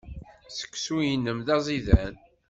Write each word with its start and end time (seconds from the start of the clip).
Seksu-nnem 0.57 1.37
d 1.45 1.47
aẓidan. 1.55 2.15